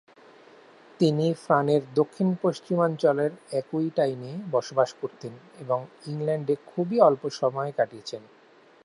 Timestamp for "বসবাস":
4.51-4.89